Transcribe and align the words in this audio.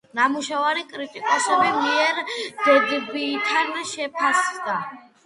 ნამუშევარი 0.17 0.85
კრიტიკოსების 0.93 1.75
მიერ 1.81 2.21
დედბითად 2.69 3.77
შეფასდა. 3.91 4.79